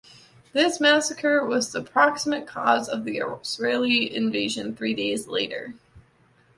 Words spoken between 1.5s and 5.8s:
the proximate cause of the Israeli invasion three days later.